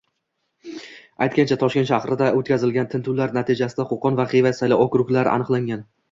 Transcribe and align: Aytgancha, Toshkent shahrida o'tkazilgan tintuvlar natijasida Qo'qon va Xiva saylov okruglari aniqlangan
Aytgancha, 1.25 1.57
Toshkent 1.63 1.89
shahrida 1.89 2.29
o'tkazilgan 2.39 2.89
tintuvlar 2.93 3.35
natijasida 3.35 3.85
Qo'qon 3.91 4.17
va 4.21 4.25
Xiva 4.31 4.53
saylov 4.61 4.81
okruglari 4.87 5.31
aniqlangan 5.35 5.85